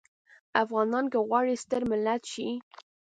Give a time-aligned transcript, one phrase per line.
[0.63, 2.47] افغانان که غواړي ستر ملت شي.